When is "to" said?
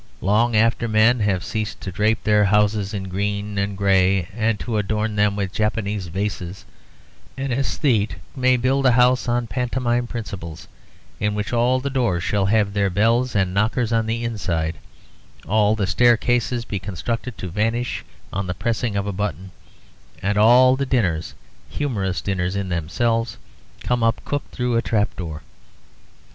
1.81-1.91, 4.61-4.77, 17.37-17.47